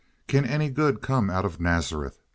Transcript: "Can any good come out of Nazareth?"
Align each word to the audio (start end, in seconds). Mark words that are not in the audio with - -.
"Can 0.25 0.45
any 0.45 0.71
good 0.71 0.99
come 1.03 1.29
out 1.29 1.45
of 1.45 1.59
Nazareth?" 1.61 2.17